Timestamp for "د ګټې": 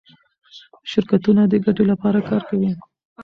1.47-1.83